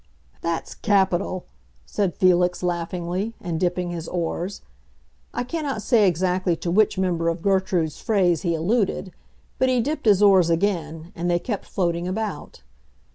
[0.41, 1.45] "That's capital!"
[1.85, 4.61] said Felix laughingly, and dipping his oars.
[5.31, 9.11] I cannot say exactly to which member of Gertrude's phrase he alluded;
[9.59, 12.63] but he dipped his oars again, and they kept floating about.